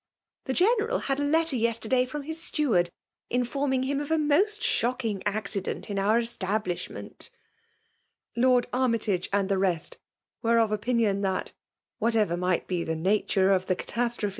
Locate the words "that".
11.21-11.53